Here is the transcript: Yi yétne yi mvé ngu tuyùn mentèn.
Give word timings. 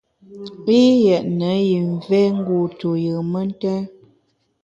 Yi 0.67 0.81
yétne 1.05 1.51
yi 1.67 1.77
mvé 1.93 2.19
ngu 2.37 2.57
tuyùn 2.79 3.27
mentèn. 3.31 3.81